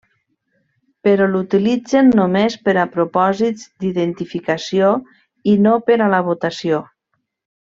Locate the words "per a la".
5.91-6.25